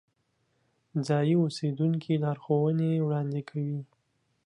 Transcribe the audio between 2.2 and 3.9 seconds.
لارښوونې وړاندې کوي.